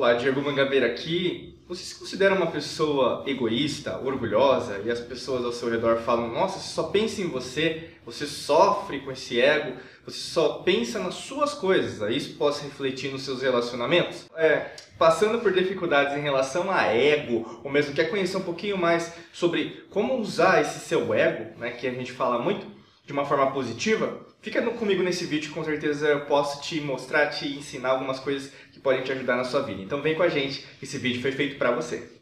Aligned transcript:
Olá, 0.00 0.14
Diego 0.14 0.40
Mangabeira 0.40 0.86
aqui. 0.86 1.58
Você 1.68 1.82
se 1.84 1.94
considera 1.94 2.34
uma 2.34 2.46
pessoa 2.46 3.22
egoísta, 3.26 3.98
orgulhosa 3.98 4.80
e 4.82 4.90
as 4.90 4.98
pessoas 4.98 5.44
ao 5.44 5.52
seu 5.52 5.68
redor 5.68 5.98
falam: 5.98 6.32
Nossa, 6.32 6.58
você 6.58 6.72
só 6.72 6.84
pensa 6.84 7.20
em 7.20 7.26
você, 7.26 7.90
você 8.02 8.26
sofre 8.26 9.00
com 9.00 9.12
esse 9.12 9.38
ego, 9.38 9.76
você 10.02 10.16
só 10.16 10.60
pensa 10.60 10.98
nas 10.98 11.16
suas 11.16 11.52
coisas. 11.52 12.00
Isso 12.16 12.34
pode 12.38 12.62
refletir 12.62 13.12
nos 13.12 13.26
seus 13.26 13.42
relacionamentos? 13.42 14.24
É, 14.36 14.70
passando 14.98 15.38
por 15.38 15.52
dificuldades 15.52 16.16
em 16.16 16.22
relação 16.22 16.70
a 16.70 16.84
ego, 16.84 17.60
ou 17.62 17.70
mesmo 17.70 17.94
quer 17.94 18.08
conhecer 18.08 18.38
um 18.38 18.42
pouquinho 18.42 18.78
mais 18.78 19.12
sobre 19.34 19.84
como 19.90 20.16
usar 20.16 20.62
esse 20.62 20.80
seu 20.80 21.12
ego, 21.12 21.58
né, 21.58 21.72
que 21.72 21.86
a 21.86 21.92
gente 21.92 22.10
fala 22.10 22.38
muito, 22.38 22.66
de 23.04 23.12
uma 23.12 23.26
forma 23.26 23.50
positiva, 23.50 24.20
fica 24.40 24.62
comigo 24.62 25.02
nesse 25.02 25.24
vídeo, 25.24 25.52
com 25.52 25.64
certeza 25.64 26.06
eu 26.06 26.26
posso 26.26 26.62
te 26.62 26.80
mostrar, 26.80 27.26
te 27.26 27.48
ensinar 27.48 27.90
algumas 27.90 28.20
coisas 28.20 28.52
que 28.80 28.84
podem 28.84 29.02
te 29.02 29.12
ajudar 29.12 29.36
na 29.36 29.44
sua 29.44 29.60
vida. 29.60 29.82
Então 29.82 30.00
vem 30.00 30.14
com 30.14 30.22
a 30.22 30.28
gente, 30.28 30.66
esse 30.82 30.96
vídeo 30.98 31.20
foi 31.20 31.32
feito 31.32 31.58
para 31.58 31.70
você. 31.70 32.19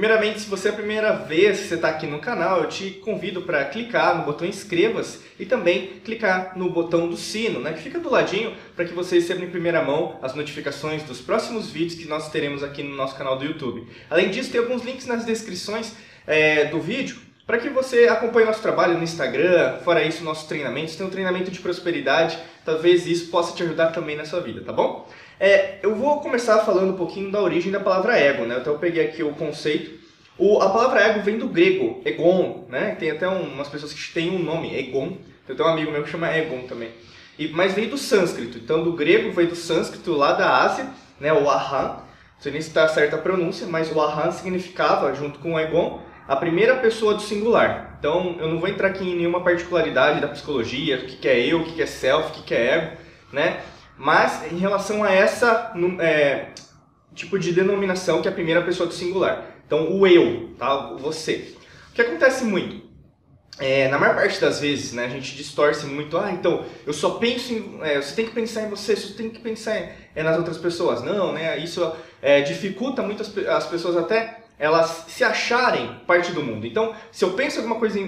Primeiramente, 0.00 0.40
se 0.40 0.48
você 0.48 0.68
é 0.68 0.70
a 0.70 0.74
primeira 0.74 1.12
vez 1.12 1.60
que 1.60 1.66
você 1.66 1.74
está 1.74 1.90
aqui 1.90 2.06
no 2.06 2.20
canal, 2.20 2.62
eu 2.62 2.68
te 2.70 2.90
convido 2.90 3.42
para 3.42 3.62
clicar 3.66 4.16
no 4.16 4.24
botão 4.24 4.46
inscreva-se 4.48 5.18
e 5.38 5.44
também 5.44 6.00
clicar 6.02 6.56
no 6.56 6.70
botão 6.70 7.06
do 7.06 7.18
sino, 7.18 7.60
né, 7.60 7.74
que 7.74 7.82
fica 7.82 7.98
do 7.98 8.08
ladinho 8.08 8.54
para 8.74 8.86
que 8.86 8.94
você 8.94 9.16
receba 9.16 9.44
em 9.44 9.50
primeira 9.50 9.84
mão 9.84 10.18
as 10.22 10.34
notificações 10.34 11.02
dos 11.02 11.20
próximos 11.20 11.68
vídeos 11.70 12.00
que 12.00 12.08
nós 12.08 12.30
teremos 12.30 12.64
aqui 12.64 12.82
no 12.82 12.96
nosso 12.96 13.14
canal 13.14 13.36
do 13.36 13.44
YouTube. 13.44 13.86
Além 14.08 14.30
disso, 14.30 14.50
tem 14.50 14.58
alguns 14.58 14.82
links 14.82 15.04
nas 15.04 15.26
descrições 15.26 15.92
é, 16.26 16.64
do 16.64 16.80
vídeo 16.80 17.18
para 17.46 17.58
que 17.58 17.68
você 17.68 18.08
acompanhe 18.08 18.46
nosso 18.46 18.62
trabalho 18.62 18.96
no 18.96 19.04
Instagram, 19.04 19.80
fora 19.84 20.02
isso, 20.02 20.24
nossos 20.24 20.48
treinamentos. 20.48 20.96
Tem 20.96 21.04
um 21.04 21.10
treinamento 21.10 21.50
de 21.50 21.58
prosperidade, 21.58 22.38
talvez 22.64 23.06
isso 23.06 23.28
possa 23.28 23.54
te 23.54 23.62
ajudar 23.64 23.88
também 23.88 24.16
na 24.16 24.24
sua 24.24 24.40
vida, 24.40 24.62
tá 24.62 24.72
bom? 24.72 25.06
É, 25.38 25.78
eu 25.82 25.94
vou 25.94 26.20
começar 26.20 26.58
falando 26.60 26.92
um 26.92 26.96
pouquinho 26.96 27.30
da 27.30 27.40
origem 27.42 27.72
da 27.72 27.80
palavra 27.80 28.18
ego, 28.18 28.44
né? 28.44 28.58
Então 28.60 28.74
eu 28.74 28.78
peguei 28.78 29.04
aqui 29.04 29.22
o 29.22 29.32
conceito. 29.32 29.99
O, 30.40 30.58
a 30.62 30.70
palavra 30.70 31.02
ego 31.02 31.20
vem 31.20 31.36
do 31.36 31.46
grego, 31.46 32.00
egon, 32.02 32.64
né? 32.66 32.94
Tem 32.98 33.10
até 33.10 33.28
um, 33.28 33.42
umas 33.42 33.68
pessoas 33.68 33.92
que 33.92 34.10
têm 34.10 34.30
um 34.30 34.42
nome, 34.42 34.74
egon. 34.74 35.18
Eu 35.46 35.54
tenho 35.54 35.68
um 35.68 35.72
amigo 35.72 35.92
meu 35.92 36.02
que 36.02 36.08
chama 36.08 36.34
egon 36.34 36.62
também. 36.62 36.88
E, 37.38 37.48
mas 37.48 37.74
veio 37.74 37.90
do 37.90 37.98
sânscrito. 37.98 38.56
Então 38.56 38.82
do 38.82 38.94
grego 38.94 39.30
veio 39.32 39.48
do 39.48 39.54
sânscrito 39.54 40.12
lá 40.12 40.32
da 40.32 40.62
Ásia, 40.62 40.86
né? 41.20 41.30
O 41.30 41.46
aham. 41.50 41.88
Não 41.88 42.42
sei 42.42 42.52
nem 42.52 42.62
se 42.62 42.68
está 42.68 42.88
certa 42.88 43.16
a 43.16 43.18
pronúncia, 43.18 43.66
mas 43.66 43.94
o 43.94 44.00
aham 44.00 44.32
significava, 44.32 45.14
junto 45.14 45.38
com 45.40 45.52
o 45.52 45.60
egon, 45.60 46.00
a 46.26 46.34
primeira 46.34 46.76
pessoa 46.76 47.12
do 47.12 47.20
singular. 47.20 47.96
Então 47.98 48.36
eu 48.40 48.48
não 48.48 48.58
vou 48.58 48.68
entrar 48.70 48.88
aqui 48.88 49.04
em 49.04 49.16
nenhuma 49.16 49.44
particularidade 49.44 50.22
da 50.22 50.28
psicologia, 50.28 50.96
o 50.96 51.04
que 51.04 51.28
é 51.28 51.38
eu, 51.38 51.60
o 51.60 51.64
que 51.66 51.82
é 51.82 51.86
self, 51.86 52.30
o 52.30 52.42
que 52.42 52.54
é 52.54 52.76
ego, 52.76 52.96
né? 53.30 53.60
Mas 53.98 54.50
em 54.50 54.56
relação 54.56 55.04
a 55.04 55.12
essa 55.12 55.74
é, 55.98 56.46
tipo 57.14 57.38
de 57.38 57.52
denominação 57.52 58.22
que 58.22 58.28
é 58.28 58.30
a 58.30 58.34
primeira 58.34 58.62
pessoa 58.62 58.86
do 58.86 58.94
singular. 58.94 59.59
Então, 59.70 59.88
o 59.88 60.04
eu, 60.04 60.50
tá? 60.58 60.96
você. 60.98 61.54
O 61.90 61.94
que 61.94 62.02
acontece 62.02 62.42
muito? 62.42 62.90
É, 63.56 63.86
na 63.86 64.00
maior 64.00 64.16
parte 64.16 64.40
das 64.40 64.58
vezes, 64.58 64.92
né, 64.92 65.04
a 65.04 65.08
gente 65.08 65.36
distorce 65.36 65.86
muito. 65.86 66.18
Ah, 66.18 66.32
então, 66.32 66.64
eu 66.84 66.92
só 66.92 67.10
penso 67.10 67.52
em. 67.52 67.78
É, 67.80 68.02
você 68.02 68.16
tem 68.16 68.26
que 68.26 68.32
pensar 68.32 68.62
em 68.62 68.68
você, 68.68 68.96
você 68.96 69.14
tem 69.14 69.30
que 69.30 69.38
pensar 69.38 69.78
em, 69.78 69.88
é, 70.16 70.24
nas 70.24 70.36
outras 70.36 70.58
pessoas. 70.58 71.04
Não, 71.04 71.32
né? 71.32 71.56
Isso 71.56 71.88
é, 72.20 72.40
dificulta 72.40 73.00
muito 73.00 73.22
as, 73.22 73.38
as 73.46 73.66
pessoas 73.68 73.96
até 73.96 74.39
elas 74.60 75.06
se 75.08 75.24
acharem 75.24 75.96
parte 76.06 76.32
do 76.32 76.42
mundo. 76.42 76.66
Então, 76.66 76.94
se 77.10 77.24
eu 77.24 77.30
penso 77.30 77.56
alguma 77.56 77.76
coisa 77.76 77.98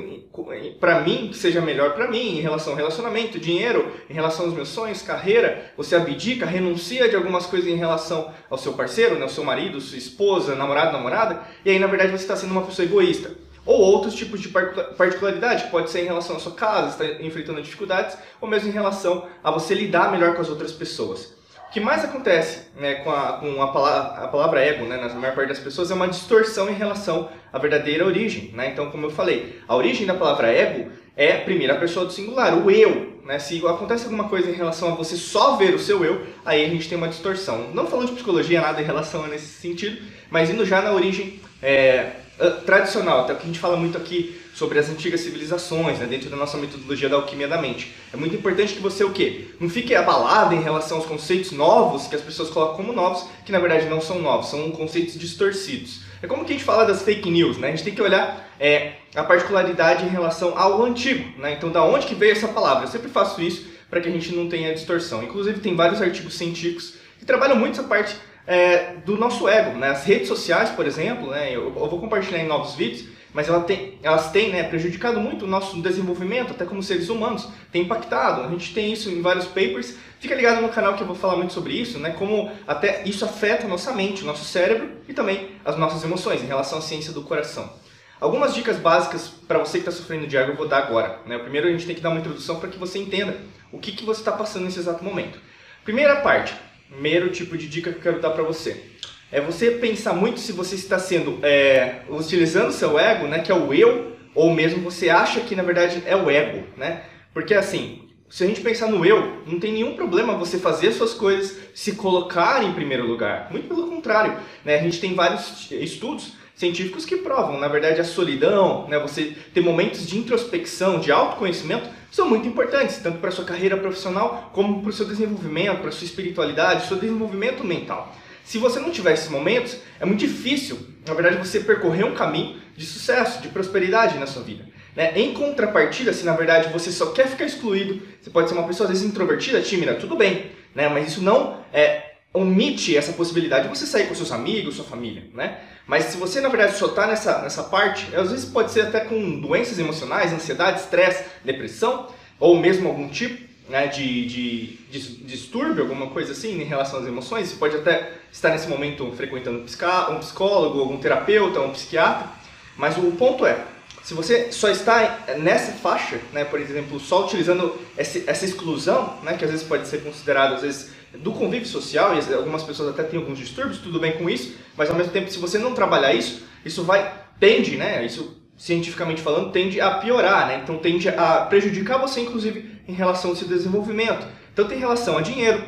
para 0.79 1.01
mim 1.01 1.29
que 1.29 1.37
seja 1.37 1.63
melhor 1.63 1.95
para 1.95 2.11
mim, 2.11 2.37
em 2.39 2.41
relação 2.43 2.75
ao 2.75 2.77
relacionamento, 2.77 3.41
dinheiro, 3.41 3.91
em 4.09 4.13
relação 4.13 4.45
aos 4.45 4.55
meus 4.55 4.69
sonhos, 4.69 5.01
carreira, 5.01 5.73
você 5.79 5.97
abdica, 5.97 6.45
renuncia 6.45 7.09
de 7.09 7.17
algumas 7.17 7.47
coisas 7.47 7.71
em 7.71 7.77
relação 7.77 8.31
ao 8.51 8.59
seu 8.59 8.75
parceiro, 8.75 9.15
né, 9.15 9.23
ao 9.23 9.31
seu 9.31 9.43
marido, 9.43 9.81
sua 9.81 9.97
esposa, 9.97 10.55
namorado, 10.55 10.93
namorada, 10.93 11.41
e 11.65 11.71
aí 11.71 11.79
na 11.79 11.87
verdade 11.87 12.11
você 12.11 12.25
está 12.25 12.37
sendo 12.37 12.53
uma 12.53 12.63
pessoa 12.63 12.85
egoísta. 12.85 13.31
Ou 13.65 13.81
outros 13.81 14.15
tipos 14.15 14.41
de 14.41 14.49
particularidade, 14.49 15.71
pode 15.71 15.89
ser 15.89 16.03
em 16.03 16.07
relação 16.07 16.37
à 16.37 16.39
sua 16.41 16.53
casa, 16.53 16.89
está 16.89 17.25
enfrentando 17.25 17.63
dificuldades, 17.63 18.19
ou 18.41 18.49
mesmo 18.49 18.69
em 18.69 18.73
relação 18.73 19.27
a 19.43 19.51
você 19.51 19.73
lidar 19.73 20.11
melhor 20.11 20.35
com 20.35 20.43
as 20.43 20.51
outras 20.51 20.73
pessoas. 20.73 21.33
Que 21.73 21.81
mais 21.81 22.05
acontece 22.05 22.67
né, 22.79 22.97
com, 22.97 23.11
a, 23.11 23.33
com 23.39 23.63
a, 23.63 23.69
palavra, 23.69 24.25
a 24.25 24.29
palavra 24.29 24.61
ego, 24.61 24.85
né, 24.85 24.99
na 24.99 25.09
maior 25.15 25.35
parte 25.35 25.49
das 25.49 25.59
pessoas, 25.59 25.91
é 25.91 25.95
uma 25.95 26.07
distorção 26.07 26.69
em 26.69 26.75
relação 26.75 27.31
à 27.51 27.59
verdadeira 27.59 28.05
origem. 28.05 28.51
Né? 28.53 28.71
Então, 28.71 28.91
como 28.91 29.07
eu 29.07 29.11
falei, 29.11 29.59
a 29.67 29.75
origem 29.75 30.07
da 30.07 30.13
palavra 30.13 30.49
ego 30.49 30.91
é 31.17 31.37
a 31.37 31.41
primeira 31.41 31.75
pessoa 31.77 32.05
do 32.05 32.13
singular, 32.13 32.55
o 32.55 32.71
eu. 32.71 33.21
Né? 33.25 33.39
Se 33.39 33.67
acontece 33.67 34.05
alguma 34.05 34.29
coisa 34.29 34.51
em 34.51 34.55
relação 34.55 34.93
a 34.93 34.95
você 34.95 35.17
só 35.17 35.57
ver 35.57 35.75
o 35.75 35.79
seu 35.79 36.05
eu, 36.05 36.27
aí 36.45 36.63
a 36.63 36.69
gente 36.69 36.89
tem 36.89 36.99
uma 36.99 37.09
distorção. 37.09 37.71
Não 37.73 37.87
falando 37.87 38.09
de 38.09 38.15
psicologia, 38.15 38.61
nada 38.61 38.83
em 38.83 38.85
relação 38.85 39.25
a 39.25 39.29
nesse 39.29 39.47
sentido, 39.47 40.03
mas 40.31 40.51
indo 40.51 40.67
já 40.67 40.83
na 40.83 40.93
origem 40.93 41.41
é, 41.63 42.17
tradicional, 42.65 43.21
até 43.21 43.35
que 43.35 43.43
a 43.43 43.47
gente 43.47 43.59
fala 43.59 43.77
muito 43.77 43.97
aqui 43.97 44.41
sobre 44.55 44.79
as 44.79 44.89
antigas 44.89 45.21
civilizações, 45.21 45.99
né, 45.99 46.07
dentro 46.07 46.29
da 46.29 46.37
nossa 46.37 46.57
metodologia 46.57 47.09
da 47.09 47.17
alquimia 47.17 47.49
da 47.49 47.61
mente. 47.61 47.95
É 48.13 48.17
muito 48.17 48.35
importante 48.35 48.75
que 48.75 48.81
você 48.81 49.03
o 49.05 49.11
quê? 49.11 49.47
Não 49.59 49.69
fique 49.69 49.95
abalado 49.95 50.55
em 50.55 50.61
relação 50.61 50.99
aos 50.99 51.07
conceitos 51.07 51.53
novos 51.53 52.07
que 52.07 52.15
as 52.15 52.21
pessoas 52.21 52.51
colocam 52.51 52.77
como 52.77 52.93
novos, 52.93 53.27
que 53.45 53.53
na 53.53 53.59
verdade 53.59 53.87
não 53.87 54.01
são 54.01 54.21
novos, 54.21 54.51
são 54.51 54.71
conceitos 54.71 55.19
distorcidos. 55.19 56.01
É 56.23 56.27
como 56.27 56.45
que 56.45 56.53
a 56.53 56.57
gente 56.57 56.65
fala 56.65 56.85
das 56.85 57.03
fake 57.03 57.31
news, 57.31 57.59
né? 57.59 57.69
A 57.69 57.71
gente 57.71 57.83
tem 57.83 57.95
que 57.95 58.03
olhar 58.03 58.49
é, 58.61 58.93
a 59.15 59.25
particularidade 59.25 60.05
em 60.05 60.09
relação 60.09 60.57
ao 60.57 60.85
antigo, 60.85 61.41
né? 61.41 61.55
Então, 61.55 61.71
da 61.71 61.83
onde 61.83 62.07
que 62.07 62.15
veio 62.15 62.33
essa 62.33 62.47
palavra? 62.47 62.85
Eu 62.85 62.89
sempre 62.89 63.09
faço 63.09 63.43
isso 63.43 63.67
para 63.91 64.01
que 64.01 64.09
a 64.09 64.13
gente 64.13 64.33
não 64.33 64.49
tenha 64.49 64.73
distorção. 64.73 65.23
Inclusive, 65.23 65.61
tem 65.61 65.75
vários 65.75 66.01
artigos 66.01 66.35
científicos 66.35 66.95
que 67.19 67.25
trabalham 67.25 67.57
muito 67.57 67.79
essa 67.79 67.89
parte 67.89 68.15
é, 68.47 68.95
do 69.05 69.17
nosso 69.17 69.49
ego, 69.49 69.79
né? 69.79 69.91
As 69.91 70.05
redes 70.05 70.29
sociais, 70.29 70.71
por 70.71 70.87
exemplo, 70.87 71.31
né? 71.31 71.49
Eu, 71.55 71.65
eu 71.65 71.89
vou 71.89 72.01
compartilhar 72.01 72.39
em 72.39 72.47
novos 72.47 72.75
vídeos 72.75 73.13
mas 73.35 73.49
ela 73.49 73.61
tem, 73.63 73.99
elas 74.03 74.31
têm 74.31 74.51
né, 74.51 74.63
prejudicado 74.65 75.19
muito 75.19 75.45
o 75.45 75.49
nosso 75.49 75.81
desenvolvimento, 75.81 76.51
até 76.51 76.65
como 76.65 76.83
seres 76.83 77.09
humanos, 77.09 77.49
tem 77.71 77.83
impactado. 77.83 78.43
A 78.43 78.49
gente 78.49 78.75
tem 78.75 78.93
isso 78.93 79.09
em 79.09 79.23
vários 79.23 79.47
papers. 79.47 79.97
Fica 80.21 80.35
ligado 80.35 80.61
no 80.61 80.69
canal 80.69 80.95
que 80.95 81.03
eu 81.03 81.07
vou 81.07 81.17
falar 81.17 81.37
muito 81.37 81.53
sobre 81.53 81.73
isso, 81.73 81.99
né, 81.99 82.11
como 82.11 82.51
até 82.67 83.03
isso 83.05 83.25
afeta 83.25 83.65
a 83.65 83.69
nossa 83.69 83.93
mente, 83.93 84.23
o 84.23 84.27
nosso 84.27 84.45
cérebro 84.45 84.91
e 85.09 85.15
também 85.15 85.51
as 85.65 85.77
nossas 85.77 86.05
emoções 86.05 86.43
em 86.43 86.47
relação 86.47 86.79
à 86.79 86.83
ciência 86.83 87.13
do 87.13 87.23
coração. 87.23 87.73
Algumas 88.21 88.55
dicas 88.55 88.77
básicas 88.77 89.29
para 89.49 89.59
você 89.59 89.79
que 89.79 89.89
está 89.89 89.91
sofrendo 89.91 90.29
de 90.29 90.37
ego 90.37 90.53
eu 90.53 90.57
vou 90.57 90.69
dar 90.69 90.79
agora. 90.79 91.19
Né? 91.27 91.39
Primeiro 91.39 91.67
a 91.67 91.71
gente 91.73 91.87
tem 91.87 91.95
que 91.95 92.01
dar 92.01 92.11
uma 92.11 92.21
introdução 92.21 92.61
para 92.61 92.69
que 92.69 92.79
você 92.79 92.99
entenda 92.99 93.37
o 93.73 93.79
que, 93.79 93.91
que 93.91 94.05
você 94.05 94.21
está 94.21 94.31
passando 94.31 94.65
nesse 94.65 94.79
exato 94.79 95.03
momento. 95.03 95.41
Primeira 95.83 96.17
parte, 96.17 96.55
primeiro 96.93 97.31
tipo 97.31 97.57
de 97.57 97.69
dica 97.69 97.91
que 97.91 97.99
eu 97.99 98.03
quero 98.03 98.21
dar 98.21 98.31
para 98.31 98.43
você 98.43 98.93
é 99.33 99.41
você 99.41 99.71
pensar 99.71 100.13
muito 100.13 100.39
se 100.39 100.53
você 100.53 100.75
está 100.75 100.99
sendo 100.99 101.39
é, 101.43 102.03
utilizando 102.11 102.71
seu 102.71 102.99
ego, 102.99 103.27
né, 103.27 103.39
que 103.39 103.51
é 103.51 103.55
o 103.55 103.73
eu, 103.73 104.13
ou 104.35 104.53
mesmo 104.53 104.83
você 104.83 105.09
acha 105.09 105.41
que 105.41 105.57
na 105.57 105.63
verdade 105.63 106.03
é 106.07 106.15
o 106.15 106.31
ego, 106.31 106.67
né? 106.77 107.05
Porque 107.33 107.55
assim, 107.55 108.11
se 108.29 108.45
a 108.45 108.47
gente 108.47 108.61
pensar 108.61 108.89
no 108.89 109.05
eu, 109.07 109.43
não 109.47 109.59
tem 109.59 109.73
nenhum 109.73 109.95
problema 109.95 110.37
você 110.37 110.59
fazer 110.59 110.93
suas 110.93 111.15
coisas, 111.15 111.57
se 111.75 111.93
colocar 111.93 112.63
em 112.63 112.75
primeiro 112.75 113.07
lugar. 113.07 113.49
Muito 113.51 113.69
pelo 113.69 113.87
contrário, 113.89 114.39
né? 114.65 114.79
A 114.79 114.83
gente 114.83 115.01
tem 115.01 115.15
vários 115.15 115.71
estudos 115.71 116.35
científicos 116.55 117.07
que 117.07 117.17
provam, 117.17 117.59
na 117.59 117.69
verdade, 117.69 118.03
a 118.03 118.05
solidão, 118.05 118.87
né? 118.89 118.99
Você 118.99 119.35
ter 119.55 119.63
momentos 119.63 120.07
de 120.07 120.19
introspecção, 120.19 121.01
de 121.01 121.11
autoconhecimento, 121.11 121.89
são 122.13 122.29
muito 122.29 122.47
importantes, 122.47 122.99
tanto 122.99 123.19
para 123.19 123.31
a 123.31 123.33
sua 123.33 123.47
carreira 123.47 123.75
profissional, 123.75 124.51
como 124.53 124.83
para 124.83 124.91
o 124.91 124.93
seu 124.93 125.07
desenvolvimento, 125.07 125.79
para 125.79 125.89
a 125.89 125.93
sua 125.93 126.05
espiritualidade, 126.05 126.87
seu 126.87 126.99
desenvolvimento 126.99 127.65
mental. 127.65 128.15
Se 128.45 128.59
você 128.59 128.79
não 128.79 128.91
tiver 128.91 129.15
esses 129.15 129.31
momentos, 129.31 129.79
é 129.99 130.05
muito 130.05 130.21
difícil, 130.21 130.79
na 131.07 131.15
verdade, 131.15 131.39
você 131.39 131.61
percorrer 131.61 132.05
um 132.05 132.15
caminho 132.15 132.61
de 132.77 132.85
sucesso, 132.85 133.41
de 133.41 133.49
prosperidade 133.49 134.19
na 134.19 134.27
sua 134.27 134.43
vida. 134.43 134.69
Né? 134.95 135.19
Em 135.19 135.33
contrapartida, 135.33 136.13
se 136.13 136.23
na 136.23 136.37
verdade 136.37 136.71
você 136.71 136.93
só 136.93 137.13
quer 137.13 137.27
ficar 137.29 137.47
excluído, 137.47 138.03
você 138.21 138.29
pode 138.29 138.51
ser 138.51 138.55
uma 138.55 138.67
pessoa 138.67 138.87
às 138.87 138.93
vezes 138.93 139.09
introvertida, 139.09 139.63
tímida, 139.63 139.95
tudo 139.95 140.15
bem, 140.15 140.51
né? 140.75 140.91
mas 140.91 141.13
isso 141.13 141.23
não 141.23 141.65
é, 141.73 142.12
omite 142.33 142.97
essa 142.97 143.13
possibilidade 143.13 143.69
de 143.69 143.77
você 143.77 143.87
sair 143.87 144.07
com 144.07 144.15
seus 144.15 144.33
amigos, 144.33 144.77
sua 144.77 144.85
família. 144.85 145.25
Né? 145.35 145.59
Mas 145.87 146.05
se 146.05 146.17
você 146.17 146.41
na 146.41 146.49
verdade 146.49 146.77
só 146.77 146.87
está 146.87 147.07
nessa, 147.07 147.43
nessa 147.43 147.65
parte, 147.65 148.15
às 148.15 148.31
vezes 148.31 148.47
pode 148.47 148.71
ser 148.71 148.83
até 148.83 149.01
com 149.01 149.41
doenças 149.41 149.79
emocionais, 149.79 150.33
ansiedade, 150.33 150.81
estresse, 150.81 151.25
depressão, 151.45 152.09
ou 152.39 152.59
mesmo 152.59 152.89
algum 152.89 153.09
tipo, 153.09 153.53
né, 153.69 153.87
de, 153.87 154.27
de, 154.27 154.67
de, 154.91 155.17
distúrbio, 155.25 155.83
alguma 155.83 156.09
coisa 156.09 156.33
assim, 156.33 156.61
em 156.61 156.65
relação 156.65 157.01
às 157.01 157.07
emoções, 157.07 157.49
você 157.49 157.57
pode 157.57 157.77
até 157.77 158.13
estar 158.33 158.51
nesse 158.51 158.69
momento 158.69 159.11
frequentando 159.13 159.61
um 159.61 160.19
psicólogo, 160.19 160.81
algum 160.81 160.99
terapeuta, 160.99 161.61
um 161.61 161.71
psiquiatra, 161.71 162.29
mas 162.77 162.97
o 162.99 163.13
ponto 163.13 163.47
é, 163.47 163.65
se 164.03 164.15
você 164.15 164.51
só 164.51 164.69
está 164.69 165.25
nessa 165.39 165.73
faixa, 165.73 166.21
né, 166.33 166.45
por 166.45 166.61
exemplo, 166.61 166.99
só 166.99 167.25
utilizando 167.25 167.79
essa, 167.97 168.45
exclusão, 168.45 169.19
né, 169.23 169.37
que 169.37 169.45
às 169.45 169.51
vezes 169.51 169.67
pode 169.67 169.87
ser 169.87 170.03
considerado 170.03 170.55
às 170.55 170.63
vezes 170.63 170.91
do 171.19 171.33
convívio 171.33 171.69
social, 171.69 172.13
e 172.15 172.35
algumas 172.35 172.63
pessoas 172.63 172.89
até 172.89 173.03
têm 173.05 173.21
alguns 173.21 173.39
distúrbios, 173.39 173.79
tudo 173.79 174.01
bem 174.01 174.13
com 174.13 174.29
isso, 174.29 174.57
mas 174.77 174.91
ao 174.91 174.97
mesmo 174.97 175.13
tempo, 175.13 175.31
se 175.31 175.39
você 175.39 175.59
não 175.59 175.75
trabalhar 175.75 176.13
isso, 176.15 176.43
isso 176.65 176.83
vai, 176.83 177.13
tende, 177.39 177.77
né, 177.77 178.05
isso 178.05 178.43
cientificamente 178.57 179.23
falando, 179.23 179.53
tende 179.53 179.81
a 179.81 179.91
piorar, 179.93 180.49
né, 180.49 180.61
então 180.63 180.79
tende 180.79 181.09
a 181.09 181.47
prejudicar 181.49 181.99
você, 181.99 182.21
inclusive, 182.21 182.81
em 182.89 182.93
relação 182.93 183.31
ao 183.31 183.37
seu 183.37 183.47
desenvolvimento. 183.47 184.27
Então 184.53 184.67
tem 184.67 184.79
relação 184.79 185.17
a 185.17 185.21
dinheiro, 185.21 185.63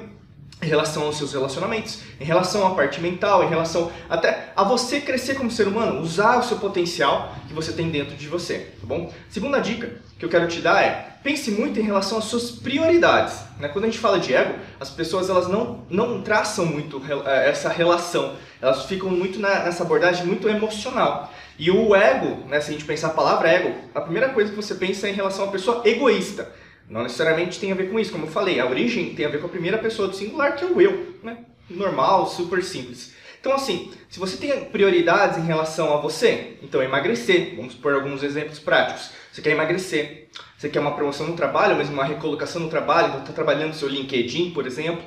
em 0.62 0.66
relação 0.66 1.04
aos 1.04 1.18
seus 1.18 1.32
relacionamentos, 1.32 2.00
em 2.20 2.24
relação 2.24 2.66
à 2.66 2.74
parte 2.74 3.00
mental, 3.00 3.44
em 3.44 3.48
relação 3.48 3.90
até 4.08 4.52
a 4.56 4.64
você 4.64 5.00
crescer 5.00 5.34
como 5.34 5.50
ser 5.50 5.68
humano, 5.68 6.00
usar 6.00 6.38
o 6.38 6.42
seu 6.42 6.58
potencial 6.58 7.34
que 7.46 7.54
você 7.54 7.72
tem 7.72 7.90
dentro 7.90 8.14
de 8.16 8.28
você, 8.28 8.72
tá 8.80 8.86
bom? 8.86 9.12
Segunda 9.28 9.58
dica 9.58 9.90
que 10.18 10.24
eu 10.24 10.28
quero 10.28 10.48
te 10.48 10.60
dar 10.60 10.82
é 10.82 11.14
pense 11.24 11.50
muito 11.50 11.80
em 11.80 11.82
relação 11.82 12.18
às 12.18 12.24
suas 12.24 12.50
prioridades. 12.50 13.34
Né? 13.58 13.68
Quando 13.68 13.84
a 13.84 13.88
gente 13.88 13.98
fala 13.98 14.20
de 14.20 14.34
ego, 14.34 14.56
as 14.78 14.90
pessoas 14.90 15.30
elas 15.30 15.48
não, 15.48 15.82
não 15.88 16.20
traçam 16.20 16.66
muito 16.66 17.02
eh, 17.08 17.48
essa 17.48 17.70
relação, 17.70 18.36
elas 18.60 18.84
ficam 18.84 19.08
muito 19.08 19.38
nessa 19.38 19.82
abordagem 19.82 20.26
muito 20.26 20.46
emocional. 20.48 21.32
E 21.58 21.70
o 21.70 21.94
ego, 21.94 22.46
né, 22.46 22.60
se 22.60 22.70
a 22.70 22.72
gente 22.72 22.84
pensar 22.84 23.08
a 23.08 23.10
palavra 23.10 23.48
ego, 23.48 23.74
a 23.94 24.02
primeira 24.02 24.28
coisa 24.30 24.50
que 24.50 24.56
você 24.56 24.74
pensa 24.74 25.06
é 25.06 25.10
em 25.10 25.14
relação 25.14 25.44
uma 25.44 25.52
pessoa 25.52 25.80
egoísta. 25.84 26.52
Não 26.88 27.02
necessariamente 27.02 27.58
tem 27.58 27.72
a 27.72 27.74
ver 27.74 27.90
com 27.90 27.98
isso, 27.98 28.12
como 28.12 28.26
eu 28.26 28.30
falei, 28.30 28.60
a 28.60 28.66
origem 28.66 29.14
tem 29.14 29.24
a 29.24 29.28
ver 29.28 29.40
com 29.40 29.46
a 29.46 29.50
primeira 29.50 29.78
pessoa 29.78 30.08
do 30.08 30.16
singular, 30.16 30.56
que 30.56 30.64
é 30.64 30.68
o 30.68 30.80
eu, 30.80 31.16
né? 31.22 31.38
Normal, 31.68 32.26
super 32.26 32.62
simples. 32.62 33.14
Então, 33.40 33.52
assim, 33.52 33.90
se 34.08 34.18
você 34.18 34.36
tem 34.36 34.64
prioridades 34.66 35.38
em 35.38 35.46
relação 35.46 35.92
a 35.92 36.00
você, 36.00 36.56
então 36.62 36.82
emagrecer, 36.82 37.54
vamos 37.56 37.74
por 37.74 37.92
alguns 37.92 38.22
exemplos 38.22 38.58
práticos. 38.58 39.10
Você 39.30 39.42
quer 39.42 39.50
emagrecer, 39.50 40.28
você 40.56 40.68
quer 40.68 40.80
uma 40.80 40.94
promoção 40.94 41.26
no 41.26 41.36
trabalho, 41.36 41.76
mesmo 41.76 41.92
uma 41.92 42.04
recolocação 42.04 42.62
no 42.62 42.70
trabalho, 42.70 43.08
então 43.08 43.20
está 43.20 43.32
trabalhando 43.32 43.68
no 43.68 43.74
seu 43.74 43.88
LinkedIn, 43.88 44.50
por 44.50 44.66
exemplo. 44.66 45.04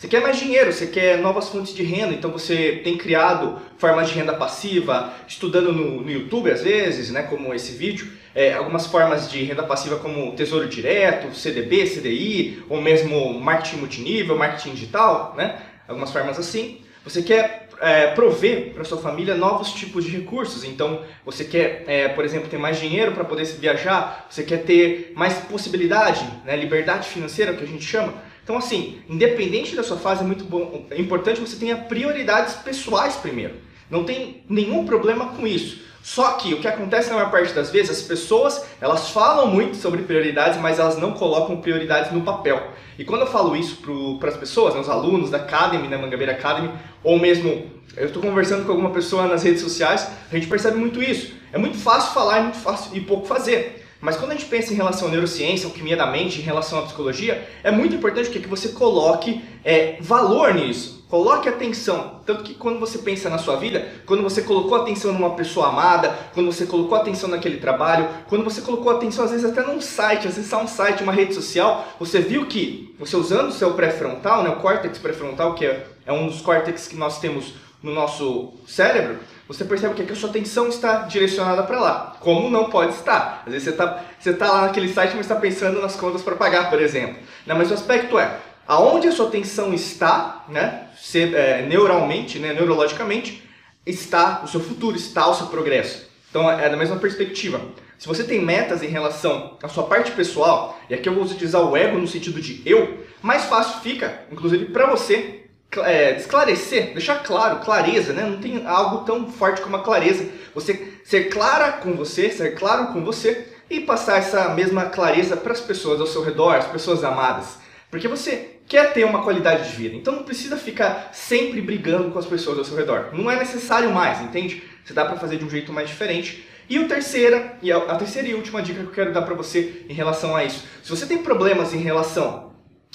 Você 0.00 0.08
quer 0.08 0.22
mais 0.22 0.38
dinheiro, 0.38 0.72
você 0.72 0.86
quer 0.86 1.18
novas 1.18 1.50
fontes 1.50 1.74
de 1.74 1.82
renda, 1.82 2.14
então 2.14 2.30
você 2.30 2.80
tem 2.82 2.96
criado 2.96 3.60
formas 3.76 4.08
de 4.08 4.14
renda 4.14 4.32
passiva, 4.32 5.12
estudando 5.28 5.74
no, 5.74 6.00
no 6.00 6.10
YouTube 6.10 6.50
às 6.50 6.62
vezes, 6.62 7.10
né, 7.10 7.24
como 7.24 7.52
esse 7.52 7.72
vídeo, 7.72 8.10
é, 8.34 8.54
algumas 8.54 8.86
formas 8.86 9.30
de 9.30 9.42
renda 9.42 9.62
passiva 9.62 9.96
como 9.96 10.34
Tesouro 10.34 10.66
Direto, 10.66 11.36
CDB, 11.36 11.84
CDI, 11.84 12.64
ou 12.70 12.80
mesmo 12.80 13.38
marketing 13.38 13.76
multinível, 13.76 14.38
marketing 14.38 14.70
digital, 14.70 15.34
né, 15.36 15.60
algumas 15.86 16.10
formas 16.10 16.38
assim. 16.38 16.80
Você 17.04 17.20
quer 17.20 17.68
é, 17.78 18.06
prover 18.14 18.72
para 18.72 18.84
sua 18.84 19.02
família 19.02 19.34
novos 19.34 19.70
tipos 19.72 20.04
de 20.04 20.10
recursos. 20.10 20.64
Então, 20.64 21.02
você 21.26 21.44
quer, 21.44 21.84
é, 21.86 22.08
por 22.08 22.24
exemplo, 22.24 22.48
ter 22.48 22.58
mais 22.58 22.80
dinheiro 22.80 23.12
para 23.12 23.24
poder 23.24 23.44
viajar, 23.44 24.26
você 24.30 24.44
quer 24.44 24.62
ter 24.62 25.12
mais 25.14 25.34
possibilidade, 25.34 26.26
né, 26.46 26.56
liberdade 26.56 27.06
financeira, 27.06 27.52
que 27.52 27.64
a 27.64 27.66
gente 27.66 27.84
chama. 27.84 28.29
Então, 28.50 28.58
assim, 28.58 28.98
independente 29.08 29.76
da 29.76 29.82
sua 29.84 29.96
fase, 29.96 30.24
é 30.24 30.26
muito 30.26 30.42
bom, 30.42 30.84
é 30.90 31.00
importante 31.00 31.40
que 31.40 31.48
você 31.48 31.54
tenha 31.54 31.76
prioridades 31.76 32.54
pessoais 32.54 33.14
primeiro. 33.14 33.54
Não 33.88 34.02
tem 34.02 34.42
nenhum 34.48 34.84
problema 34.84 35.26
com 35.28 35.46
isso. 35.46 35.82
Só 36.02 36.32
que 36.32 36.52
o 36.52 36.58
que 36.58 36.66
acontece 36.66 37.10
na 37.10 37.14
maior 37.14 37.30
parte 37.30 37.52
das 37.52 37.70
vezes, 37.70 37.98
as 37.98 38.02
pessoas 38.02 38.66
elas 38.80 39.10
falam 39.10 39.46
muito 39.46 39.76
sobre 39.76 40.02
prioridades, 40.02 40.60
mas 40.60 40.80
elas 40.80 40.98
não 40.98 41.12
colocam 41.12 41.60
prioridades 41.60 42.10
no 42.10 42.22
papel. 42.22 42.72
E 42.98 43.04
quando 43.04 43.20
eu 43.20 43.28
falo 43.28 43.54
isso 43.54 43.78
para 44.18 44.30
as 44.30 44.36
pessoas, 44.36 44.74
né, 44.74 44.80
os 44.80 44.88
alunos 44.88 45.30
da 45.30 45.36
Academy, 45.36 45.84
da 45.84 45.96
né, 45.96 46.02
Mangabeira 46.02 46.32
Academy, 46.32 46.72
ou 47.04 47.20
mesmo 47.20 47.70
eu 47.96 48.06
estou 48.06 48.20
conversando 48.20 48.64
com 48.64 48.72
alguma 48.72 48.90
pessoa 48.90 49.28
nas 49.28 49.44
redes 49.44 49.62
sociais, 49.62 50.08
a 50.28 50.34
gente 50.34 50.48
percebe 50.48 50.76
muito 50.76 51.00
isso. 51.00 51.34
É 51.52 51.58
muito 51.58 51.78
fácil 51.78 52.12
falar, 52.12 52.38
é 52.38 52.42
muito 52.42 52.58
fácil 52.58 52.96
e 52.96 53.00
pouco 53.00 53.28
fazer. 53.28 53.86
Mas 54.00 54.16
quando 54.16 54.32
a 54.32 54.34
gente 54.34 54.46
pensa 54.46 54.72
em 54.72 54.76
relação 54.76 55.08
à 55.08 55.10
neurociência, 55.10 55.66
alquimia 55.66 55.96
da 55.96 56.06
mente, 56.06 56.40
em 56.40 56.42
relação 56.42 56.78
à 56.78 56.82
psicologia, 56.82 57.46
é 57.62 57.70
muito 57.70 57.94
importante 57.94 58.30
que 58.30 58.48
você 58.48 58.70
coloque 58.70 59.42
é, 59.62 59.96
valor 60.00 60.54
nisso. 60.54 61.00
Coloque 61.10 61.48
atenção. 61.48 62.20
Tanto 62.24 62.44
que 62.44 62.54
quando 62.54 62.78
você 62.78 62.98
pensa 62.98 63.28
na 63.28 63.36
sua 63.36 63.56
vida, 63.56 63.86
quando 64.06 64.22
você 64.22 64.42
colocou 64.42 64.76
atenção 64.76 65.12
numa 65.12 65.34
pessoa 65.34 65.68
amada, 65.68 66.16
quando 66.32 66.50
você 66.50 66.64
colocou 66.64 66.96
atenção 66.96 67.28
naquele 67.28 67.58
trabalho, 67.58 68.08
quando 68.28 68.44
você 68.44 68.60
colocou 68.60 68.92
atenção 68.92 69.24
às 69.24 69.32
vezes 69.32 69.44
até 69.44 69.60
num 69.60 69.80
site, 69.80 70.28
às 70.28 70.36
vezes 70.36 70.48
só 70.48 70.62
um 70.62 70.68
site, 70.68 71.02
uma 71.02 71.12
rede 71.12 71.34
social, 71.34 71.86
você 71.98 72.20
viu 72.20 72.46
que 72.46 72.94
você 72.96 73.16
usando 73.16 73.48
o 73.48 73.52
seu 73.52 73.74
pré-frontal, 73.74 74.44
né, 74.44 74.50
o 74.50 74.56
córtex 74.60 74.98
pré-frontal, 74.98 75.54
que 75.54 75.66
é, 75.66 75.84
é 76.06 76.12
um 76.12 76.28
dos 76.28 76.40
córtex 76.40 76.86
que 76.86 76.96
nós 76.96 77.18
temos 77.18 77.54
no 77.82 77.92
nosso 77.92 78.52
cérebro, 78.66 79.18
você 79.50 79.64
percebe 79.64 79.94
que, 79.94 80.02
é 80.02 80.04
que 80.04 80.12
a 80.12 80.16
sua 80.16 80.30
atenção 80.30 80.68
está 80.68 80.98
direcionada 80.98 81.64
para 81.64 81.80
lá. 81.80 82.16
Como 82.20 82.48
não 82.48 82.70
pode 82.70 82.92
estar? 82.92 83.42
Às 83.44 83.52
vezes 83.52 83.64
você 83.64 83.70
está 83.70 84.04
você 84.16 84.32
tá 84.32 84.48
lá 84.48 84.60
naquele 84.62 84.88
site, 84.88 85.16
mas 85.16 85.26
está 85.26 85.34
pensando 85.34 85.80
nas 85.80 85.96
contas 85.96 86.22
para 86.22 86.36
pagar, 86.36 86.70
por 86.70 86.80
exemplo. 86.80 87.16
Não, 87.44 87.58
mas 87.58 87.68
o 87.72 87.74
aspecto 87.74 88.16
é, 88.16 88.38
aonde 88.64 89.08
a 89.08 89.12
sua 89.12 89.26
atenção 89.26 89.74
está, 89.74 90.44
né, 90.48 90.86
se, 90.96 91.34
é, 91.34 91.62
neuralmente, 91.62 92.38
né, 92.38 92.52
neurologicamente, 92.52 93.42
está 93.84 94.40
o 94.44 94.46
seu 94.46 94.60
futuro, 94.60 94.96
está 94.96 95.26
o 95.26 95.34
seu 95.34 95.48
progresso. 95.48 96.08
Então 96.30 96.48
é 96.48 96.68
da 96.68 96.76
mesma 96.76 96.96
perspectiva. 96.96 97.60
Se 97.98 98.06
você 98.06 98.22
tem 98.22 98.40
metas 98.40 98.84
em 98.84 98.88
relação 98.88 99.58
à 99.60 99.68
sua 99.68 99.82
parte 99.82 100.12
pessoal, 100.12 100.78
e 100.88 100.94
aqui 100.94 101.08
eu 101.08 101.14
vou 101.14 101.24
utilizar 101.24 101.60
o 101.60 101.76
ego 101.76 101.98
no 101.98 102.06
sentido 102.06 102.40
de 102.40 102.62
eu, 102.64 103.04
mais 103.20 103.46
fácil 103.46 103.80
fica, 103.80 104.22
inclusive 104.30 104.66
para 104.66 104.86
você, 104.86 105.49
é, 105.78 106.16
esclarecer, 106.16 106.92
deixar 106.92 107.22
claro, 107.22 107.60
clareza, 107.60 108.12
né? 108.12 108.24
Não 108.24 108.38
tem 108.38 108.66
algo 108.66 109.04
tão 109.04 109.30
forte 109.30 109.60
como 109.60 109.76
a 109.76 109.82
clareza. 109.82 110.26
Você 110.54 110.94
ser 111.04 111.24
clara 111.24 111.72
com 111.72 111.94
você, 111.94 112.30
ser 112.30 112.54
claro 112.54 112.88
com 112.92 113.04
você 113.04 113.46
e 113.68 113.80
passar 113.80 114.18
essa 114.18 114.48
mesma 114.48 114.86
clareza 114.86 115.36
para 115.36 115.52
as 115.52 115.60
pessoas 115.60 116.00
ao 116.00 116.06
seu 116.06 116.22
redor, 116.22 116.56
as 116.56 116.66
pessoas 116.66 117.04
amadas. 117.04 117.58
Porque 117.90 118.08
você 118.08 118.56
quer 118.66 118.92
ter 118.92 119.04
uma 119.04 119.22
qualidade 119.22 119.70
de 119.70 119.76
vida. 119.76 119.96
Então 119.96 120.14
não 120.14 120.22
precisa 120.24 120.56
ficar 120.56 121.10
sempre 121.12 121.60
brigando 121.60 122.10
com 122.10 122.18
as 122.18 122.26
pessoas 122.26 122.58
ao 122.58 122.64
seu 122.64 122.76
redor. 122.76 123.10
Não 123.12 123.30
é 123.30 123.36
necessário 123.36 123.90
mais, 123.90 124.20
entende? 124.20 124.62
Você 124.84 124.92
dá 124.92 125.04
para 125.04 125.16
fazer 125.16 125.38
de 125.38 125.44
um 125.44 125.50
jeito 125.50 125.72
mais 125.72 125.88
diferente. 125.88 126.46
E 126.68 126.78
o 126.78 126.86
terceira, 126.86 127.56
e 127.60 127.72
a, 127.72 127.80
terceira 127.96 128.28
e 128.28 128.34
última 128.34 128.62
dica 128.62 128.80
que 128.80 128.86
eu 128.86 128.92
quero 128.92 129.12
dar 129.12 129.22
para 129.22 129.34
você 129.34 129.84
em 129.88 129.92
relação 129.92 130.36
a 130.36 130.44
isso. 130.44 130.64
Se 130.84 130.90
você 130.90 131.04
tem 131.04 131.18
problemas 131.18 131.74
em 131.74 131.78
relação 131.78 132.49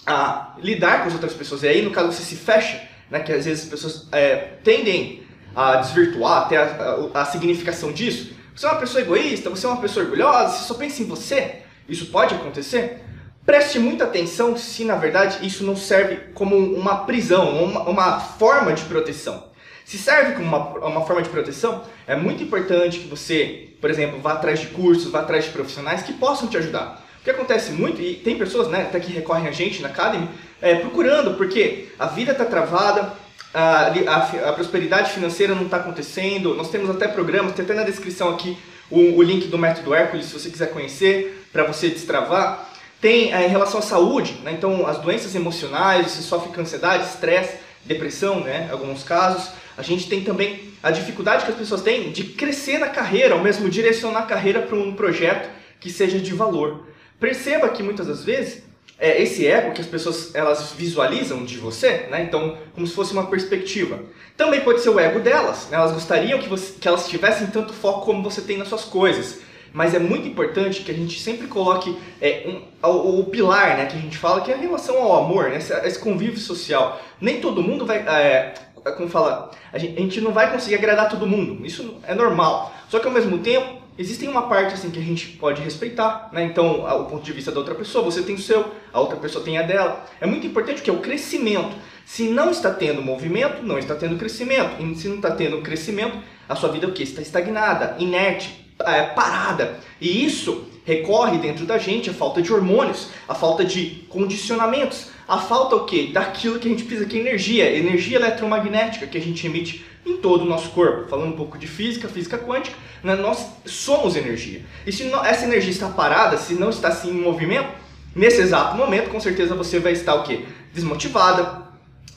a 0.05 0.55
lidar 0.59 1.01
com 1.01 1.07
as 1.07 1.13
outras 1.13 1.33
pessoas. 1.33 1.63
E 1.63 1.67
aí, 1.67 1.81
no 1.81 1.91
caso, 1.91 2.11
você 2.11 2.23
se 2.23 2.35
fecha, 2.35 2.81
né, 3.09 3.19
que 3.19 3.31
às 3.31 3.45
vezes 3.45 3.63
as 3.63 3.69
pessoas 3.69 4.07
é, 4.11 4.35
tendem 4.63 5.23
a 5.55 5.77
desvirtuar 5.77 6.43
até 6.43 6.57
a, 6.57 7.07
a, 7.13 7.21
a, 7.21 7.25
significação 7.25 7.91
disso. 7.91 8.33
Você 8.55 8.65
é 8.65 8.69
uma 8.69 8.79
pessoa 8.79 9.01
egoísta, 9.01 9.49
você 9.49 9.65
é 9.65 9.69
uma 9.69 9.81
pessoa 9.81 10.03
orgulhosa, 10.05 10.57
você 10.57 10.67
só 10.67 10.73
pensa 10.75 11.01
em 11.01 11.05
você. 11.05 11.61
Isso 11.87 12.07
pode 12.07 12.35
acontecer? 12.35 13.01
Preste 13.45 13.79
muita 13.79 14.05
atenção 14.05 14.57
se, 14.57 14.83
na 14.83 14.95
verdade, 14.95 15.45
isso 15.45 15.63
não 15.63 15.75
serve 15.75 16.17
como 16.33 16.55
uma 16.55 17.05
prisão, 17.05 17.63
uma, 17.63 17.83
uma 17.83 18.19
forma 18.19 18.73
de 18.73 18.83
proteção. 18.85 19.45
Se 19.85 19.97
serve 19.97 20.33
como 20.33 20.47
uma, 20.47 20.87
uma 20.87 21.05
forma 21.05 21.21
de 21.21 21.29
proteção, 21.29 21.83
é 22.07 22.15
muito 22.15 22.43
importante 22.43 22.99
que 22.99 23.07
você, 23.07 23.69
por 23.79 23.89
exemplo, 23.89 24.19
vá 24.19 24.33
atrás 24.33 24.59
de 24.59 24.67
cursos, 24.67 25.11
vá 25.11 25.19
atrás 25.19 25.45
de 25.45 25.51
profissionais 25.51 26.01
que 26.01 26.13
possam 26.13 26.47
te 26.47 26.57
ajudar 26.57 27.05
que 27.25 27.31
acontece 27.31 27.71
muito, 27.71 27.99
e 27.99 28.13
tem 28.13 28.37
pessoas 28.37 28.67
né, 28.67 28.83
até 28.83 28.99
que 28.99 29.11
recorrem 29.11 29.47
a 29.47 29.51
gente 29.51 29.81
na 29.81 29.87
Academy, 29.87 30.29
é, 30.61 30.75
procurando, 30.75 31.33
porque 31.35 31.87
a 31.97 32.05
vida 32.05 32.31
está 32.31 32.45
travada, 32.45 33.13
a, 33.51 33.87
a, 33.87 34.49
a, 34.49 34.53
prosperidade 34.53 35.11
financeira 35.11 35.55
não 35.55 35.63
está 35.63 35.77
acontecendo, 35.77 36.53
nós 36.53 36.69
temos 36.69 36.87
até 36.87 37.07
programas, 37.07 37.53
tem 37.53 37.65
até 37.65 37.73
na 37.73 37.83
descrição 37.83 38.29
aqui 38.29 38.55
o, 38.91 39.17
o 39.17 39.23
link 39.23 39.47
do 39.47 39.57
método 39.57 39.95
Hércules, 39.95 40.27
se 40.27 40.33
você 40.33 40.51
quiser 40.51 40.71
conhecer, 40.71 41.47
para 41.51 41.63
você 41.63 41.89
destravar. 41.89 42.69
Tem 43.01 43.33
é, 43.33 43.47
em 43.47 43.49
relação 43.49 43.79
à 43.79 43.83
saúde, 43.83 44.33
né, 44.43 44.51
então 44.51 44.85
as 44.85 44.99
doenças 44.99 45.33
emocionais, 45.33 46.11
você 46.11 46.21
sofre 46.21 46.53
com 46.53 46.61
ansiedade, 46.61 47.05
estresse, 47.05 47.57
depressão, 47.85 48.41
né, 48.41 48.69
alguns 48.71 49.01
casos. 49.01 49.49
A 49.75 49.81
gente 49.81 50.07
tem 50.07 50.23
também 50.23 50.71
a 50.83 50.91
dificuldade 50.91 51.43
que 51.43 51.51
as 51.51 51.57
pessoas 51.57 51.81
têm 51.81 52.11
de 52.11 52.23
crescer 52.23 52.77
na 52.77 52.89
carreira, 52.89 53.33
ou 53.33 53.41
mesmo 53.41 53.67
direcionar 53.67 54.19
a 54.19 54.25
carreira 54.27 54.61
para 54.61 54.77
um 54.77 54.93
projeto 54.93 55.49
que 55.79 55.89
seja 55.89 56.19
de 56.19 56.31
valor. 56.31 56.93
Perceba 57.19 57.69
que 57.69 57.81
muitas 57.81 58.07
das 58.07 58.23
vezes 58.23 58.63
é 58.97 59.21
esse 59.21 59.45
ego 59.45 59.73
que 59.73 59.81
as 59.81 59.87
pessoas 59.87 60.33
elas 60.33 60.73
visualizam 60.73 61.43
de 61.43 61.57
você, 61.57 62.07
né? 62.09 62.23
Então, 62.23 62.57
como 62.73 62.87
se 62.87 62.93
fosse 62.93 63.13
uma 63.13 63.27
perspectiva. 63.27 63.99
Também 64.37 64.61
pode 64.61 64.81
ser 64.81 64.89
o 64.89 64.99
ego 64.99 65.19
delas, 65.19 65.67
né? 65.69 65.77
Elas 65.77 65.91
gostariam 65.91 66.39
que, 66.39 66.47
você, 66.47 66.73
que 66.79 66.87
elas 66.87 67.07
tivessem 67.07 67.47
tanto 67.47 67.73
foco 67.73 68.05
como 68.05 68.23
você 68.23 68.41
tem 68.41 68.57
nas 68.57 68.67
suas 68.67 68.85
coisas. 68.85 69.39
Mas 69.73 69.93
é 69.93 69.99
muito 69.99 70.25
importante 70.25 70.83
que 70.83 70.91
a 70.91 70.93
gente 70.93 71.19
sempre 71.19 71.47
coloque 71.47 71.97
é, 72.21 72.45
um, 72.47 72.87
o, 72.87 73.19
o, 73.19 73.25
pilar, 73.25 73.77
né? 73.77 73.85
Que 73.85 73.97
a 73.97 73.99
gente 73.99 74.17
fala 74.17 74.39
que 74.39 74.51
é 74.51 74.55
a 74.55 74.57
relação 74.57 75.01
ao 75.01 75.25
amor, 75.25 75.49
né? 75.49 75.57
Esse, 75.57 75.73
esse 75.85 75.99
convívio 75.99 76.39
social. 76.39 77.01
Nem 77.19 77.41
todo 77.41 77.61
mundo 77.61 77.85
vai, 77.85 77.97
é, 77.97 78.53
como 78.95 79.09
fala, 79.09 79.51
a 79.73 79.77
gente, 79.77 79.97
a 79.97 80.01
gente 80.01 80.21
não 80.21 80.31
vai 80.31 80.51
conseguir 80.51 80.75
agradar 80.75 81.09
todo 81.09 81.27
mundo. 81.27 81.65
Isso 81.65 81.97
é 82.07 82.15
normal. 82.15 82.73
Só 82.87 82.99
que 82.99 83.07
ao 83.07 83.13
mesmo 83.13 83.39
tempo 83.39 83.84
existem 83.97 84.29
uma 84.29 84.43
parte 84.43 84.73
assim 84.73 84.89
que 84.89 84.99
a 84.99 85.03
gente 85.03 85.27
pode 85.27 85.61
respeitar, 85.61 86.29
né? 86.31 86.43
Então, 86.43 86.81
o 86.81 87.05
ponto 87.05 87.23
de 87.23 87.31
vista 87.31 87.51
da 87.51 87.59
outra 87.59 87.75
pessoa, 87.75 88.03
você 88.03 88.21
tem 88.21 88.35
o 88.35 88.39
seu, 88.39 88.71
a 88.91 88.99
outra 88.99 89.17
pessoa 89.17 89.43
tem 89.43 89.57
a 89.57 89.61
dela. 89.61 90.05
É 90.19 90.25
muito 90.25 90.45
importante 90.45 90.81
que 90.81 90.89
é 90.89 90.93
o 90.93 90.99
crescimento. 90.99 91.75
Se 92.05 92.29
não 92.29 92.51
está 92.51 92.71
tendo 92.71 93.01
movimento, 93.01 93.63
não 93.63 93.79
está 93.79 93.95
tendo 93.95 94.17
crescimento. 94.17 94.81
E 94.81 94.95
se 94.95 95.07
não 95.07 95.15
está 95.15 95.31
tendo 95.31 95.61
crescimento, 95.61 96.17
a 96.47 96.55
sua 96.55 96.69
vida 96.69 96.87
o 96.87 96.91
quê? 96.91 97.03
Está 97.03 97.21
estagnada, 97.21 97.95
inerte. 97.99 98.65
é, 98.79 99.03
parada. 99.03 99.79
E 100.01 100.25
isso 100.25 100.65
recorre 100.83 101.37
dentro 101.37 101.65
da 101.65 101.77
gente 101.77 102.09
a 102.09 102.13
falta 102.13 102.41
de 102.41 102.51
hormônios, 102.53 103.09
a 103.27 103.33
falta 103.33 103.63
de 103.63 104.05
condicionamentos, 104.09 105.09
a 105.27 105.39
falta 105.39 105.75
o 105.75 105.85
quê? 105.85 106.09
Daquilo 106.13 106.59
que 106.59 106.67
a 106.67 106.71
gente 106.71 106.83
precisa, 106.83 107.07
que 107.07 107.17
é 107.17 107.21
energia, 107.21 107.75
energia 107.75 108.17
eletromagnética 108.17 109.07
que 109.07 109.17
a 109.17 109.21
gente 109.21 109.45
emite 109.47 109.85
em 110.05 110.17
todo 110.17 110.41
o 110.41 110.45
nosso 110.45 110.69
corpo. 110.69 111.09
Falando 111.09 111.33
um 111.33 111.37
pouco 111.37 111.57
de 111.57 111.67
física, 111.67 112.07
física 112.07 112.37
quântica, 112.37 112.77
né? 113.03 113.15
nós 113.15 113.45
somos 113.65 114.15
energia. 114.15 114.63
E 114.85 114.91
se 114.91 115.11
essa 115.25 115.45
energia 115.45 115.71
está 115.71 115.89
parada, 115.89 116.37
se 116.37 116.53
não 116.53 116.69
está 116.69 116.89
assim 116.89 117.09
em 117.09 117.21
movimento, 117.21 117.69
nesse 118.15 118.41
exato 118.41 118.77
momento, 118.77 119.09
com 119.09 119.19
certeza 119.19 119.55
você 119.55 119.79
vai 119.79 119.93
estar 119.93 120.15
o 120.15 120.23
quê? 120.23 120.45
Desmotivada, 120.73 121.65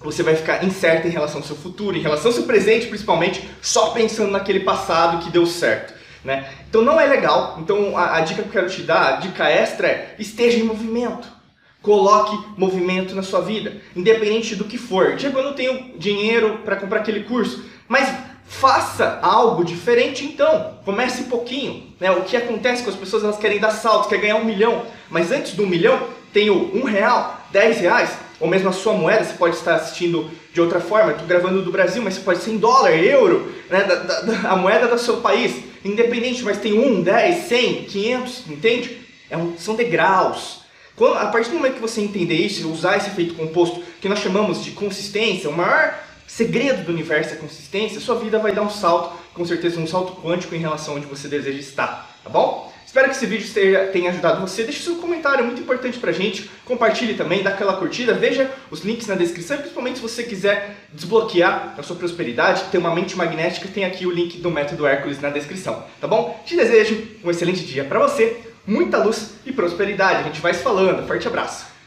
você 0.00 0.23
vai 0.23 0.37
ficar 0.37 0.64
incerta 0.64 1.09
em 1.09 1.11
relação 1.11 1.40
ao 1.40 1.47
seu 1.47 1.57
futuro, 1.57 1.97
em 1.97 2.00
relação 2.00 2.30
ao 2.30 2.35
seu 2.35 2.45
presente, 2.45 2.87
principalmente, 2.87 3.49
só 3.61 3.90
pensando 3.90 4.30
naquele 4.30 4.61
passado 4.61 5.25
que 5.25 5.30
deu 5.30 5.47
certo. 5.47 5.95
Né? 6.25 6.49
Então 6.68 6.83
não 6.83 7.00
é 7.00 7.07
legal. 7.07 7.59
Então 7.61 7.97
a, 7.97 8.16
a 8.16 8.21
dica 8.21 8.42
que 8.42 8.49
eu 8.49 8.52
quero 8.52 8.68
te 8.68 8.83
dar, 8.83 9.14
a 9.14 9.16
dica 9.16 9.49
extra 9.49 9.88
é 9.88 10.14
esteja 10.18 10.59
em 10.59 10.64
movimento. 10.64 11.38
Coloque 11.80 12.37
movimento 12.57 13.14
na 13.14 13.23
sua 13.23 13.40
vida, 13.40 13.76
independente 13.95 14.57
do 14.57 14.64
que 14.64 14.76
for. 14.76 15.14
Diego, 15.14 15.38
eu 15.38 15.45
não 15.45 15.54
tenho 15.54 15.97
dinheiro 15.97 16.59
para 16.64 16.76
comprar 16.76 17.00
aquele 17.00 17.23
curso, 17.23 17.64
mas 17.88 18.09
faça 18.49 19.18
algo 19.23 19.64
diferente 19.64 20.25
então. 20.25 20.78
Comece 20.85 21.25
pouquinho. 21.25 21.85
Né? 21.99 22.11
O 22.11 22.23
que 22.23 22.37
acontece 22.37 22.83
com 22.83 22.90
as 22.90 22.97
pessoas, 22.97 23.25
elas 23.25 23.38
querem 23.38 23.59
dar 23.59 23.71
saltos, 23.71 24.09
querem 24.09 24.23
ganhar 24.23 24.37
um 24.37 24.45
milhão, 24.45 24.85
mas 25.11 25.33
antes 25.33 25.52
do 25.54 25.64
um 25.64 25.66
milhão, 25.66 26.07
tenho 26.33 26.71
um 26.75 26.85
real, 26.85 27.40
dez 27.50 27.80
reais, 27.80 28.11
ou 28.40 28.49
mesmo 28.49 28.68
a 28.68 28.73
sua 28.73 28.92
moeda, 28.92 29.25
você 29.25 29.35
pode 29.35 29.57
estar 29.57 29.76
assistindo 29.76 30.30
de 30.52 30.61
outra 30.61 30.80
forma, 30.80 31.12
estou 31.12 31.26
gravando 31.26 31.62
do 31.62 31.73
Brasil, 31.73 32.02
mas 32.02 32.14
você 32.14 32.21
pode 32.21 32.40
ser 32.40 32.50
em 32.50 32.59
dólar, 32.59 32.92
euro, 32.92 33.52
né? 33.71 33.85
da, 33.85 33.95
da, 33.95 34.21
da, 34.21 34.50
a 34.50 34.57
moeda 34.57 34.87
do 34.87 34.99
seu 34.99 35.18
país, 35.18 35.57
independente, 35.85 36.42
mas 36.42 36.59
tem 36.59 36.78
um, 36.78 37.02
dez, 37.02 37.49
cem, 37.49 37.85
quinhentos, 37.85 38.45
entende? 38.49 38.99
É 39.30 39.37
um, 39.37 39.57
são 39.59 39.75
degraus. 39.75 40.61
Quando, 40.97 41.16
a 41.18 41.26
partir 41.26 41.50
do 41.50 41.57
momento 41.57 41.75
que 41.75 41.80
você 41.80 42.00
entender 42.00 42.35
isso, 42.35 42.68
usar 42.71 42.97
esse 42.97 43.09
efeito 43.09 43.35
composto, 43.35 43.83
que 44.00 44.09
nós 44.09 44.18
chamamos 44.18 44.64
de 44.64 44.73
consistência, 44.73 45.49
o 45.49 45.57
maior 45.57 45.95
segredo 46.38 46.85
do 46.85 46.92
universo 46.92 47.35
é 47.35 47.37
consistência, 47.37 47.99
sua 47.99 48.14
vida 48.14 48.38
vai 48.38 48.52
dar 48.52 48.62
um 48.62 48.71
salto, 48.71 49.18
com 49.35 49.45
certeza 49.45 49.80
um 49.80 49.88
salto 49.88 50.23
quântico 50.23 50.54
em 50.54 50.59
relação 50.59 50.95
onde 50.95 51.07
você 51.07 51.26
deseja 51.26 51.59
estar, 51.59 52.16
tá 52.23 52.30
bom? 52.30 52.73
Espero 52.87 53.09
que 53.09 53.16
esse 53.16 53.26
vídeo 53.26 53.47
tenha 53.92 54.11
ajudado 54.11 54.40
você. 54.40 54.62
Deixe 54.62 54.83
seu 54.83 54.97
comentário, 54.97 55.40
é 55.40 55.45
muito 55.45 55.61
importante 55.61 55.99
pra 55.99 56.12
gente. 56.12 56.49
Compartilhe 56.64 57.14
também, 57.14 57.42
dá 57.42 57.50
aquela 57.50 57.76
curtida, 57.76 58.14
veja 58.14 58.50
os 58.71 58.83
links 58.83 59.09
na 59.09 59.16
descrição, 59.16 59.59
principalmente 59.59 59.97
se 59.97 60.02
você 60.02 60.23
quiser 60.23 60.76
desbloquear 60.92 61.75
a 61.76 61.83
sua 61.83 61.97
prosperidade, 61.97 62.62
ter 62.71 62.78
uma 62.78 62.95
mente 62.95 63.16
magnética, 63.16 63.68
tem 63.68 63.85
aqui 63.85 64.07
o 64.07 64.11
link 64.11 64.38
do 64.38 64.50
Método 64.50 64.87
Hércules 64.87 65.21
na 65.21 65.30
descrição, 65.30 65.85
tá 66.00 66.07
bom? 66.07 66.40
Te 66.47 66.57
desejo 66.57 67.04
um 67.25 67.30
excelente 67.30 67.62
dia 67.62 67.85
para 67.85 67.99
você, 67.99 68.40
muita 68.64 68.97
luz 68.97 69.35
e 69.45 69.52
prosperidade. 69.52 70.21
A 70.21 70.23
gente 70.23 70.40
vai 70.40 70.54
se 70.54 70.62
falando. 70.62 71.04
Forte 71.07 71.26
abraço! 71.26 71.77